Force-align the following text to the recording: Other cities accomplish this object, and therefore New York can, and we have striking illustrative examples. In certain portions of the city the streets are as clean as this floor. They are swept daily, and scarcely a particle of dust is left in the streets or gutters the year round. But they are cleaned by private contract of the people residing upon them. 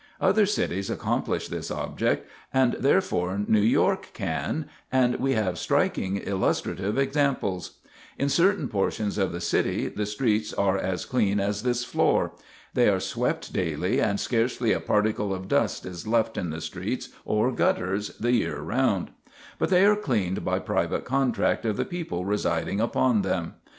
Other 0.19 0.47
cities 0.47 0.89
accomplish 0.89 1.47
this 1.47 1.69
object, 1.69 2.27
and 2.51 2.73
therefore 2.73 3.43
New 3.47 3.61
York 3.61 4.09
can, 4.15 4.65
and 4.91 5.17
we 5.17 5.33
have 5.33 5.59
striking 5.59 6.17
illustrative 6.17 6.97
examples. 6.97 7.77
In 8.17 8.27
certain 8.27 8.67
portions 8.67 9.19
of 9.19 9.31
the 9.31 9.39
city 9.39 9.89
the 9.89 10.07
streets 10.07 10.53
are 10.55 10.75
as 10.75 11.05
clean 11.05 11.39
as 11.39 11.61
this 11.61 11.85
floor. 11.85 12.31
They 12.73 12.89
are 12.89 12.99
swept 12.99 13.53
daily, 13.53 14.01
and 14.01 14.19
scarcely 14.19 14.71
a 14.71 14.79
particle 14.79 15.31
of 15.35 15.47
dust 15.47 15.85
is 15.85 16.07
left 16.07 16.35
in 16.35 16.49
the 16.49 16.61
streets 16.61 17.09
or 17.23 17.51
gutters 17.51 18.17
the 18.17 18.31
year 18.31 18.59
round. 18.59 19.11
But 19.59 19.69
they 19.69 19.85
are 19.85 19.95
cleaned 19.95 20.43
by 20.43 20.57
private 20.57 21.05
contract 21.05 21.63
of 21.63 21.77
the 21.77 21.85
people 21.85 22.25
residing 22.25 22.81
upon 22.81 23.21
them. 23.21 23.53